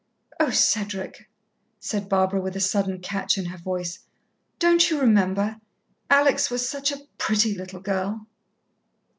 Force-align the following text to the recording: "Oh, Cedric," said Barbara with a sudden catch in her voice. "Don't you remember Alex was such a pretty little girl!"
"Oh, 0.39 0.49
Cedric," 0.49 1.29
said 1.79 2.09
Barbara 2.09 2.41
with 2.41 2.55
a 2.55 2.59
sudden 2.59 3.01
catch 3.01 3.37
in 3.37 3.45
her 3.45 3.57
voice. 3.59 3.99
"Don't 4.57 4.89
you 4.89 4.99
remember 4.99 5.61
Alex 6.09 6.49
was 6.49 6.67
such 6.67 6.91
a 6.91 7.05
pretty 7.19 7.53
little 7.55 7.81
girl!" 7.81 8.25